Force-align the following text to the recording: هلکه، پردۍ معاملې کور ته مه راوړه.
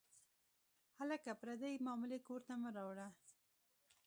هلکه، 0.99 1.31
پردۍ 1.41 1.75
معاملې 1.85 2.19
کور 2.27 2.41
ته 2.47 2.53
مه 2.61 2.69
راوړه. 2.77 3.07